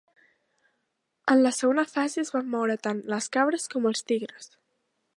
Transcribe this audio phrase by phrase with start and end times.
[1.33, 4.53] En la segona fase es van moure tant les cabres com els tigres.